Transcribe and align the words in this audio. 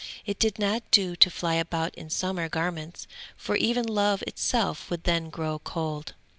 It 0.25 0.39
did 0.39 0.57
not 0.57 0.81
do 0.89 1.15
to 1.17 1.29
fly 1.29 1.53
about 1.53 1.93
in 1.93 2.09
summer 2.09 2.49
garments, 2.49 3.05
for 3.37 3.55
even 3.55 3.85
love 3.87 4.23
itself 4.25 4.89
would 4.89 5.03
then 5.03 5.29
grow 5.29 5.59
cold. 5.59 6.15